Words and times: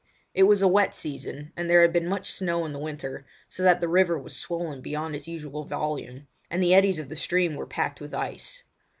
It 0.33 0.47
was 0.49 0.63
a 0.63 0.67
wet 0.67 0.95
season, 0.95 1.53
and 1.55 1.69
there 1.69 1.83
had 1.83 1.93
been 1.93 2.07
much 2.07 2.31
snow 2.31 2.65
in 2.65 2.73
the 2.73 2.79
winter, 2.79 3.23
so 3.47 3.61
that 3.61 3.81
the 3.81 3.87
river 3.87 4.17
was 4.17 4.35
swollen 4.35 4.81
beyond 4.81 5.15
its 5.15 5.27
usual 5.27 5.63
volume, 5.63 6.25
and 6.49 6.63
the 6.63 6.73
eddies 6.73 6.97
of 6.97 7.07
the 7.09 7.15
stream 7.15 7.55
were 7.55 7.67
packed 7.67 8.01
with 8.01 8.11
ice. 8.15 8.63